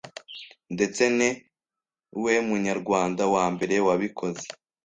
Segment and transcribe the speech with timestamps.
[0.73, 1.29] ndetse ni
[2.23, 4.45] we munyarwanda wa mbere wabikoze